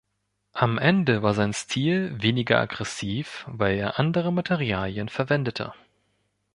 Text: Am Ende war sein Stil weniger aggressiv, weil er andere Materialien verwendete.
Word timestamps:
Am 0.55 0.79
Ende 0.79 1.21
war 1.21 1.35
sein 1.35 1.53
Stil 1.53 2.15
weniger 2.19 2.59
aggressiv, 2.59 3.45
weil 3.47 3.77
er 3.77 3.99
andere 3.99 4.33
Materialien 4.33 5.09
verwendete. 5.09 5.75